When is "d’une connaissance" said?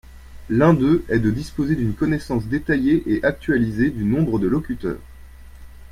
1.75-2.45